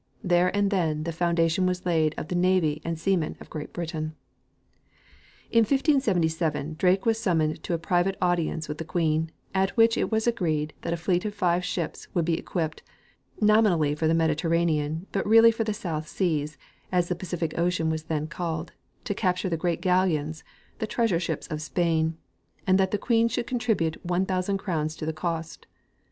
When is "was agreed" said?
10.11-10.73